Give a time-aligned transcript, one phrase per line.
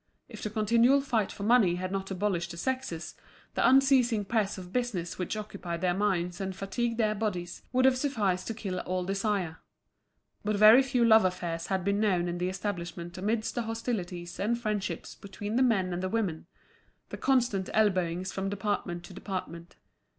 [0.27, 3.13] If the continual fight for money had not abolished the sexes,
[3.53, 7.99] the unceasing press of business which occupied their minds and fatigued their bodies would have
[7.99, 9.59] sufficed to kill all desire.
[10.43, 14.57] But very few love affairs had been known in the establishment amidst the hostilities and
[14.59, 16.47] friendships between the men and the women,
[17.09, 19.75] the constant elbowings from department to department.